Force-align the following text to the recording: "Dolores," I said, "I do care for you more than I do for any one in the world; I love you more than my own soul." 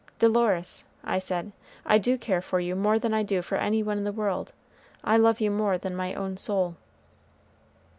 "Dolores," 0.17 0.83
I 1.03 1.19
said, 1.19 1.51
"I 1.85 1.99
do 1.99 2.17
care 2.17 2.41
for 2.41 2.59
you 2.59 2.75
more 2.75 2.97
than 2.97 3.13
I 3.13 3.21
do 3.21 3.43
for 3.43 3.57
any 3.59 3.83
one 3.83 3.99
in 3.99 4.03
the 4.03 4.11
world; 4.11 4.51
I 5.03 5.15
love 5.15 5.39
you 5.39 5.51
more 5.51 5.77
than 5.77 5.95
my 5.95 6.15
own 6.15 6.37
soul." 6.37 6.75